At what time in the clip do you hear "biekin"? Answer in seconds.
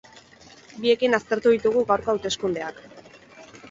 0.85-1.17